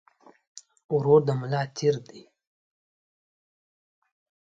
[0.95, 2.21] ورور د ملا تير دي